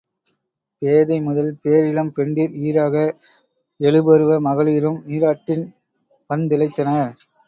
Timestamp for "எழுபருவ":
3.79-4.39